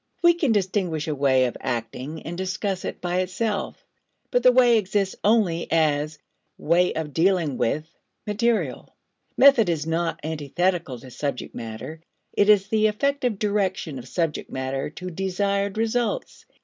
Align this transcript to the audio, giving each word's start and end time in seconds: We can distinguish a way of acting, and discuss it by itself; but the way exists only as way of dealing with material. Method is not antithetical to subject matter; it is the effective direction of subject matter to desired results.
We 0.23 0.33
can 0.33 0.51
distinguish 0.51 1.07
a 1.07 1.13
way 1.13 1.45
of 1.45 1.55
acting, 1.61 2.23
and 2.23 2.35
discuss 2.35 2.85
it 2.85 3.01
by 3.01 3.19
itself; 3.19 3.85
but 4.31 4.41
the 4.41 4.51
way 4.51 4.79
exists 4.79 5.15
only 5.23 5.71
as 5.71 6.17
way 6.57 6.91
of 6.95 7.13
dealing 7.13 7.55
with 7.59 7.87
material. 8.25 8.95
Method 9.37 9.69
is 9.69 9.85
not 9.85 10.19
antithetical 10.23 10.97
to 11.01 11.11
subject 11.11 11.53
matter; 11.53 12.01
it 12.33 12.49
is 12.49 12.69
the 12.69 12.87
effective 12.87 13.37
direction 13.37 13.99
of 13.99 14.07
subject 14.07 14.49
matter 14.49 14.89
to 14.89 15.11
desired 15.11 15.77
results. 15.77 16.47